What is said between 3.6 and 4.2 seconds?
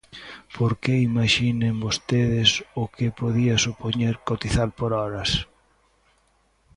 supoñer